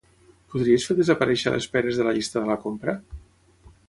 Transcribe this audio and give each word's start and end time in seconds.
Podries 0.53 0.85
fer 0.91 0.95
desaparèixer 0.99 1.53
les 1.55 1.67
peres 1.75 1.99
de 1.99 2.07
la 2.07 2.13
llista 2.19 2.39
de 2.45 2.49
la 2.53 2.57
compra? 2.65 2.97